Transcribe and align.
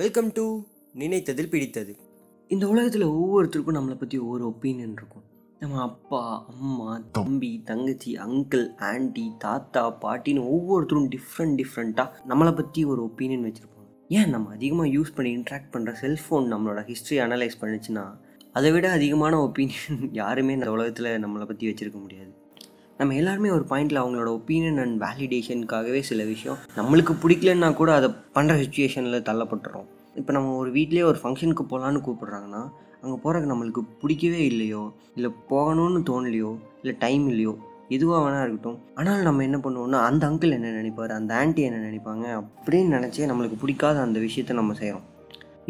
Welcome 0.00 0.28
to 0.36 0.42
நினைத்ததில் 1.00 1.48
பிடித்தது. 1.52 1.92
இந்த 2.50 2.64
உலகத்தில் 2.72 3.04
ஒவ்வொருத்தருக்கும் 3.14 3.76
நம்மளை 3.76 3.96
பற்றி 4.00 4.16
ஒவ்வொரு 4.24 4.44
ஒப்பீனியன் 4.50 4.92
இருக்கும். 4.98 5.24
நம்ம 5.62 5.80
அப்பா 5.86 6.20
அம்மா 6.52 6.90
தம்பி 7.16 7.50
தங்கச்சி 7.70 8.10
அங்கிள் 8.26 8.66
ஆண்டி 8.88 9.24
தாத்தா 9.44 9.82
பாட்டின்னு 10.04 10.42
ஒவ்வொருத்தரும் 10.54 11.08
டிஃப்ரெண்ட் 11.14 11.56
டிஃப்ரெண்ட்டாக 11.60 12.22
நம்மளை 12.32 12.52
பற்றி 12.60 12.82
ஒரு 12.92 13.02
ஒப்பீனியன் 13.08 13.46
வச்சுருப்போம். 13.48 13.88
ஏன் 14.18 14.32
நம்ம 14.34 14.52
அதிகமாக 14.58 14.92
யூஸ் 14.96 15.14
பண்ணி 15.16 15.32
இன்ட்ராக்ட் 15.38 15.72
பண்ணுற 15.76 15.94
செல்ஃபோன் 16.04 16.46
நம்மளோட 16.54 16.82
ஹிஸ்ட்ரி 16.90 17.18
அனலைஸ் 17.26 17.60
பண்ணுச்சுன்னா 17.62 18.04
அதை 18.58 18.70
விட 18.76 18.88
அதிகமான 18.98 19.40
ஒப்பீனியன் 19.48 19.98
யாருமே 20.22 20.56
இந்த 20.58 20.70
உலகத்தில் 20.76 21.10
நம்மளை 21.24 21.46
பற்றி 21.52 21.66
வச்சுருக்க 21.70 22.00
முடியாது. 22.04 22.32
நம்ம 23.00 23.14
எல்லாருமே 23.14 23.50
ஒரு 23.56 23.64
பாயிண்டில் 23.70 24.00
அவங்களோட 24.00 24.28
ஒப்பீனியன் 24.38 24.78
அண்ட் 24.84 24.96
வேலிடேஷனுக்காகவே 25.02 26.00
சில 26.08 26.24
விஷயம் 26.24 26.58
நம்மளுக்கு 26.76 27.12
பிடிக்கலன்னா 27.22 27.68
கூட 27.80 27.90
அதை 27.94 28.08
பண்ணுற 28.36 28.54
சுச்சுவேஷனில் 28.62 29.26
தள்ளப்பட்டுறோம். 29.28 29.86
இப்போ 30.20 30.32
நம்ம 30.32 30.54
ஒரு 30.62 30.70
வீட்லேயே 30.76 31.04
ஒரு 31.10 31.18
ஃபங்க்ஷனுக்கு 31.22 31.64
போகலான்னு 31.72 32.00
கூப்பிட்றாங்கன்னா 32.06 32.62
அங்கே 33.02 33.16
போகிறக்கு 33.24 33.50
நம்மளுக்கு 33.52 33.82
பிடிக்கவே 34.00 34.40
இல்லையோ 34.52 34.82
இல்லை 35.14 35.30
போகணும்னு 35.50 36.00
தோணலையோ 36.10 36.50
இல்லை 36.82 36.94
டைம் 37.04 37.26
இல்லையோ 37.28 37.54
எதுவாக 37.96 38.18
வேணா 38.24 38.40
இருக்கட்டும். 38.44 38.80
ஆனால் 38.94 39.22
நம்ம 39.28 39.44
என்ன 39.48 39.60
பண்ணுவோம்னா 39.66 40.00
அந்த 40.08 40.24
அங்கிள் 40.30 40.56
என்ன 40.58 40.72
நினைப்பார் 40.80 41.14
அந்த 41.20 41.32
ஆன்ட்டி 41.42 41.62
என்ன 41.68 41.78
நினைப்பாங்க 41.88 42.26
அப்படின்னு 42.40 42.96
நினச்சே 42.98 43.30
நம்மளுக்கு 43.32 43.62
பிடிக்காத 43.62 44.02
அந்த 44.08 44.20
விஷயத்த 44.26 44.58
நம்ம 44.60 44.74
செய்கிறோம் 44.80 45.06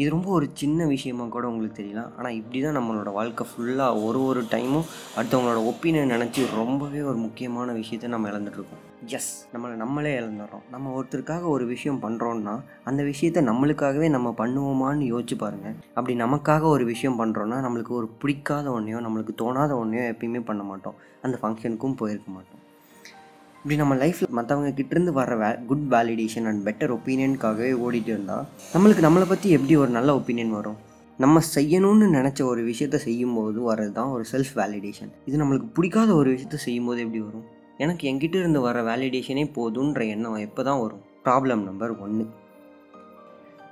இது 0.01 0.09
ரொம்ப 0.15 0.29
ஒரு 0.37 0.47
சின்ன 0.59 0.85
விஷயமாக 0.91 1.29
கூட 1.35 1.45
உங்களுக்கு 1.51 1.79
தெரியலாம். 1.79 2.11
ஆனால் 2.17 2.35
இப்படி 2.39 2.59
தான் 2.65 2.77
நம்மளோட 2.77 3.09
வாழ்க்கை 3.17 3.45
ஃபுல்லாக 3.49 4.03
ஒரு 4.07 4.19
ஒரு 4.29 4.41
டைமும் 4.53 4.85
அடுத்தவங்களோட 5.17 5.61
ஒப்பீனியன் 5.71 6.13
நினச்சி 6.15 6.45
ரொம்பவே 6.59 7.01
ஒரு 7.09 7.17
முக்கியமான 7.25 7.73
விஷயத்த 7.79 8.13
நம்ம 8.13 8.29
இழந்துட்டுருக்கோம். 8.31 8.83
எஸ் 9.17 9.31
நம்மளை 9.53 9.75
நம்மளே 9.83 10.13
இழந்துடுறோம். 10.19 10.63
நம்ம 10.75 10.93
ஒருத்தருக்காக 10.97 11.43
ஒரு 11.55 11.65
விஷயம் 11.73 12.01
பண்ணுறோன்னா 12.05 12.55
அந்த 12.91 13.03
விஷயத்த 13.11 13.43
நம்மளுக்காகவே 13.49 14.09
நம்ம 14.15 14.33
பண்ணுவோமான்னு 14.41 15.11
யோசிச்சு 15.13 15.37
பாருங்கள் 15.43 15.77
அப்படி 15.97 16.15
நமக்காக 16.23 16.63
ஒரு 16.75 16.85
விஷயம் 16.93 17.19
பண்ணுறோன்னா 17.21 17.59
நம்மளுக்கு 17.67 17.93
ஒரு 17.99 18.09
பிடிக்காத 18.23 18.69
ஒன்றையோ 18.77 19.01
நம்மளுக்கு 19.07 19.35
தோணாத 19.43 19.73
ஒன்றையோ 19.83 20.05
எப்பயுமே 20.13 20.43
பண்ண 20.51 20.63
மாட்டோம். 20.63 20.97
அந்த 21.25 21.37
ஃபங்க்ஷனுக்கும் 21.41 21.99
போயிருக்க 22.01 22.29
மாட்டோம். 22.37 22.63
இப்படி 23.59 23.75
நம்ம 23.75 23.95
லைஃப்பில் 23.95 24.35
மற்றவங்க 24.37 24.69
கிட்டேருந்து 24.75 25.11
வர 25.11 25.35
வே 25.35 25.47
குட் 25.67 25.87
வேலிடேஷன் 25.93 26.45
அண்ட் 26.45 26.61
பெட்டர் 26.67 26.91
ஒப்பீனியனுக்காகவே 26.95 27.71
ஓடிட்டு 27.85 28.07
இருந்தால் 28.07 28.45
நம்மளுக்கு 28.73 29.01
நம்மளை 29.07 29.25
பற்றி 29.27 29.49
எப்படி 29.49 29.75
ஒரு 29.75 29.89
நல்ல 29.89 30.19
ஒப்பீனியன் 30.19 30.49
வரும்? 30.49 30.77
நம்ம 31.19 31.41
செய்யணும்னு 31.55 32.05
நினச்ச 32.17 32.43
ஒரு 32.43 32.61
விஷயத்த 32.61 32.95
செய்யும்போது 32.95 33.59
வர்றது 33.69 33.91
தான் 33.91 34.07
ஒரு 34.07 34.25
செல்ஃப் 34.31 34.53
வேலிடேஷன் 34.55 35.11
இது 35.25 35.41
நம்மளுக்கு 35.43 35.69
பிடிக்காத 35.73 36.15
ஒரு 36.15 36.29
விஷயத்த 36.35 36.59
செய்யும்போது 36.65 37.01
எப்படி 37.01 37.19
வரும்? 37.19 37.45
எனக்கு 37.77 38.05
என்கிட்ட 38.11 38.35
இருந்து 38.35 38.61
வர 38.61 38.81
வேலிடேஷனே 38.81 39.45
போதுன்ற 39.57 40.07
எண்ணம் 40.07 40.35
எப்போ 40.35 40.63
தான் 40.63 40.79
வரும்? 40.79 41.03
ப்ராப்ளம் 41.25 41.63
நம்பர் 41.63 41.99
ஒன்று 41.99 42.25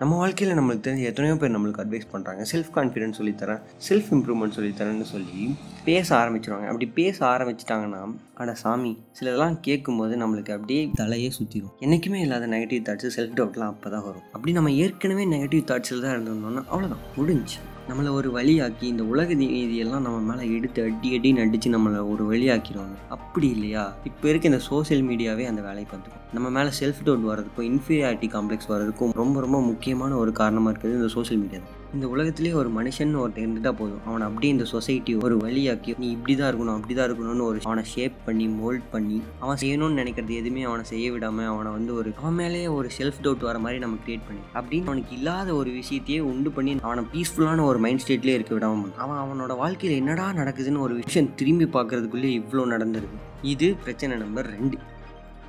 நம்ம 0.01 0.15
வாழ்க்கையில் 0.21 0.57
நம்மளுக்கு 0.57 0.85
தெரிஞ்ச 0.85 1.03
எத்தனையோ 1.09 1.35
பேர் 1.41 1.53
நம்மளுக்கு 1.53 1.81
அட்வைஸ் 1.83 2.11
பண்ணுறாங்க 2.11 2.41
செல்ஃப் 2.51 2.69
கான்ஃபிடென்ஸ் 2.75 3.17
சொல்லித்தரேன் 3.19 3.61
செல்ஃப் 3.87 4.09
இம்ப்ரூவ்மெண்ட் 4.15 4.55
சொல்லித்தரேன்னு 4.57 5.07
சொல்லி 5.13 5.39
பேச 5.87 6.07
ஆரம்பிச்சிருவாங்க. 6.19 6.67
அப்படி 6.71 6.87
பேச 6.99 7.17
ஆரம்பிச்சிட்டாங்கன்னா 7.29 8.01
அட 8.43 8.53
சாமி 8.63 8.91
சிலதெல்லாம் 9.19 9.57
கேட்கும்போது 9.67 10.15
நம்மளுக்கு 10.23 10.53
அப்படியே 10.57 10.83
தலையே 10.99 11.31
சுற்றிடும் 11.37 11.73
என்றைக்குமே 11.87 12.21
இல்லாத 12.25 12.49
நெகட்டிவ் 12.53 12.85
தாட்ஸு 12.89 13.11
செல்ஃப் 13.17 13.35
டவுட்லாம் 13.39 13.73
அப்போ 13.75 13.89
தான் 13.95 14.05
வரும். 14.09 14.27
அப்படி 14.35 14.53
நம்ம 14.59 14.75
ஏற்கனவே 14.83 15.25
நெகட்டிவ் 15.35 15.65
தாட்ஸில் 15.71 16.05
தான் 16.05 16.15
இருந்திருந்தோம்னா 16.17 16.63
அவ்வளோதான் 16.71 17.03
முடிஞ்சு. 17.15 17.57
நம்மளை 17.89 18.09
ஒரு 18.11 18.29
வழியாக்கி 18.37 18.81
இந்த 18.81 19.03
உலக 19.03 19.33
நீதியெல்லாம் 19.33 20.05
நம்ம 20.05 20.33
மேலே 20.33 20.55
எடுத்து 20.55 20.83
அடி 20.83 21.09
அடின்னு 21.17 21.39
அடித்து 21.39 21.69
நம்மளை 21.69 21.99
ஒரு 22.09 22.23
வழியாக்கிடுவாங்க 22.31 22.95
அப்படி 23.07 23.49
இல்லையா? 23.49 23.93
இப்போ 24.03 24.29
இருக்க 24.29 24.47
இந்த 24.47 24.59
சோஷியல் 24.59 25.03
மீடியாவே 25.03 25.45
அந்த 25.45 25.61
வேலையை 25.61 25.85
பார்த்துக்கும். 25.91 26.25
நம்ம 26.33 26.49
மேலே 26.49 26.69
செல்ஃப் 26.79 27.01
டவுட் 27.05 27.27
வர்றதுக்கும் 27.29 27.67
இன்ஃபீரியாரிட்டி 27.71 28.29
காம்ப்ளெக்ஸ் 28.35 28.69
வரதுக்கும் 28.69 29.13
ரொம்ப 29.13 29.39
ரொம்ப 29.39 29.61
முக்கியமான 29.61 30.15
ஒரு 30.15 30.31
காரணமாக 30.31 30.69
இருக்கிறது 30.69 31.01
இந்த 31.01 31.13
சோஷியல் 31.13 31.41
மீடியா 31.41 31.61
தான். 31.61 31.75
இந்த 31.95 32.05
உலகத்துலேயே 32.13 32.55
ஒரு 32.61 32.69
மனுஷன் 32.77 33.11
ஒருத்தர் 33.19 33.43
இருந்துட்டா 33.43 33.71
போதும். 33.79 34.01
அவனை 34.07 34.23
அப்படியே 34.29 34.51
இந்த 34.53 34.65
சொசைட்டி 34.71 35.13
ஒரு 35.25 35.35
வழியாக்கி 35.43 35.91
நீ 36.01 36.07
இப்படி 36.15 36.33
தான் 36.35 36.49
இருக்கணும் 36.51 36.77
அப்படி 36.77 36.93
தான் 36.93 37.07
இருக்கணும்னு 37.09 37.45
ஒரு 37.49 37.59
அவனை 37.69 37.83
ஷேப் 37.93 38.17
பண்ணி 38.25 38.45
மோல்ட் 38.57 38.85
பண்ணி 38.91 39.17
அவன் 39.43 39.59
செய்யணும்னு 39.61 39.99
நினைக்கிறது 40.01 40.33
எதுவுமே 40.41 40.63
அவனை 40.69 40.83
செய்ய 40.91 41.11
விடாமல் 41.11 41.45
அவனை 41.45 41.71
வந்து 41.71 41.93
ஒரு 41.93 42.09
அவன் 42.21 42.33
மேலேயே 42.33 42.67
ஒரு 42.77 42.89
செல்ஃப் 42.97 43.21
டவுட் 43.21 43.47
வர 43.49 43.59
மாதிரி 43.59 43.79
நம்ம 43.79 43.99
கிரியேட் 44.05 44.27
பண்ணி 44.27 44.43
அப்படின்னு 44.53 44.89
அவனுக்கு 44.91 45.15
இல்லாத 45.17 45.53
ஒரு 45.53 45.69
விஷயத்தையே 45.69 46.19
உண்டு 46.31 46.51
பண்ணி 46.51 46.73
அவனை 46.89 47.03
பீஸ்ஃபுல்லான 47.13 47.63
ஒரு 47.63 47.79
மைண்ட் 47.85 48.03
ஸ்டேட்லேயே 48.05 48.37
இருக்க 48.39 48.53
விடாமல் 48.53 48.91
அவன் 49.05 49.21
அவனோட 49.23 49.55
வாழ்க்கையில் 49.57 49.97
என்னடா 49.97 50.27
நடக்குதுன்னு 50.33 50.83
ஒரு 50.87 50.95
விஷயம் 50.95 51.31
திரும்பி 51.35 51.65
பார்க்கறதுக்குள்ளே 51.77 52.33
இவ்வளோ 52.39 52.65
நடந்திருக்கு. 52.73 53.17
இது 53.53 53.69
பிரச்சனை 53.85 54.17
நம்பர் 54.17 54.49
ரெண்டு. 54.57 54.77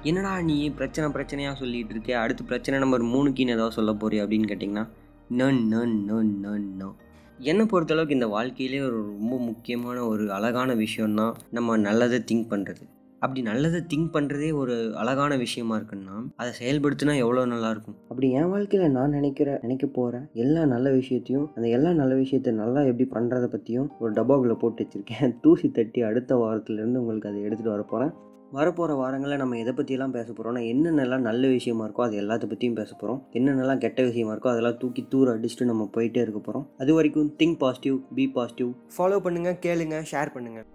என்னடா 0.02 0.32
நீ 0.40 0.56
பிரச்சனை 0.70 1.06
பிரச்சனையாக 1.14 1.56
சொல்லிகிட்டு 1.60 1.94
இருக்கே? 1.94 2.14
அடுத்து 2.22 2.44
பிரச்சனை 2.44 2.78
நம்பர் 2.80 3.04
மூணுக்குன்னு 3.14 3.54
ஏதாவது 3.56 3.76
சொல்ல 3.80 3.92
போறியா? 3.92 4.24
அப்படின்னு 4.24 4.50
கேட்டிங்கன்னா 4.50 4.86
நன் 5.30 5.68
நன் 5.68 6.04
நன் 6.04 6.40
நன் 6.40 6.76
நோ. 6.76 6.94
என்னை 7.38 7.66
பொறுத்தளவுக்கு 7.70 8.10
இந்த 8.10 8.26
வாழ்க்கையிலே 8.26 8.82
ஒரு 8.82 8.96
ரொம்ப 9.02 9.38
முக்கியமான 9.38 10.06
ஒரு 10.06 10.32
அழகான 10.32 10.74
விஷயம்னா 10.74 11.32
நம்ம 11.50 11.76
நல்லதை 11.76 12.18
திங்க் 12.32 12.46
பண்ணுறது 12.50 12.84
அப்படி 13.20 13.42
நல்லதை 13.42 13.80
திங்க் 13.80 14.14
பண்ணுறதே 14.14 14.52
ஒரு 14.54 14.92
அழகான 14.94 15.36
விஷயமா 15.36 15.76
இருக்குன்னா 15.76 16.16
அதை 16.36 16.52
செயல்படுத்தினா 16.60 17.16
எவ்வளோ 17.16 17.44
நல்லா 17.44 17.70
இருக்கும் 17.70 17.96
அப்படி 18.08 18.30
என் 18.30 18.48
வாழ்க்கையில் 18.48 18.90
நான் 18.90 19.10
நினைக்கிற 19.10 19.58
நினைக்க 19.62 19.86
போகிற 19.86 20.28
எல்லா 20.32 20.64
நல்ல 20.64 20.90
விஷயத்தையும் 20.90 21.50
அந்த 21.54 21.68
எல்லா 21.68 21.92
நல்ல 21.92 22.14
விஷயத்தை 22.14 22.52
நல்லா 22.52 22.80
எப்படி 22.80 23.08
பண்ணுறதை 23.12 23.46
பற்றியும் 23.46 23.90
ஒரு 23.98 24.12
டப்பாக்குள்ளே 24.12 24.52
போட்டு 24.52 24.86
வச்சுருக்கேன். 24.86 25.34
தூசி 25.40 25.70
தட்டி 25.70 26.02
அடுத்த 26.02 26.34
வாரத்துலேருந்து 26.34 26.96
உங்களுக்கு 26.96 27.28
அதை 27.28 27.42
எடுத்துகிட்டு 27.42 27.68
வர 27.68 27.82
போகிறேன் 27.82 28.27
வரப்போகிற 28.53 28.92
வாரங்களில் 28.97 29.36
நம்ம 29.36 29.56
எதை 29.56 29.72
பற்றியெல்லாம் 29.72 30.10
பேச 30.10 30.32
போகிறோம்னா 30.32 30.60
என்னென்னலாம் 30.69 31.20
நல்ல 31.20 31.48
விஷயமா 31.48 31.86
இருக்கோ 31.86 32.03
அது 32.03 32.16
எல்லாத்த 32.20 32.47
பற்றியும் 32.48 32.75
பேச 32.75 32.91
போகிறோம் 32.94 33.20
என்னென்னலாம் 33.32 33.78
கெட்ட 33.78 34.03
விஷயமா 34.03 34.32
இருக்கோ 34.32 34.47
அதெல்லாம் 34.47 34.76
தூக்கி 34.76 35.06
தூர 35.09 35.34
அடிச்சுட்டு 35.34 35.64
நம்ம 35.64 35.88
போயிட்டே 35.97 36.16
இருக்க 36.16 36.38
போகிறோம் 36.38 36.66
அது 36.78 36.94
வரைக்கும் 36.94 37.31
think 37.38 37.58
positive 37.58 37.98
be 38.14 38.26
positive. 38.28 38.70
Follow 38.97 39.19
பண்ணுங்கள் 39.25 39.58
கேளுங்கள் 39.58 40.08
ஷேர் 40.12 40.34
பண்ணுங்கள் 40.34 40.66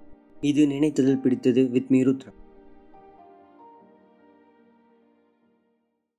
இது 0.42 0.68
நினைத்ததில் 0.68 1.22
பிடித்தது 1.22 1.70
வித் 1.70 1.92
மீருத்ரா 1.92 2.32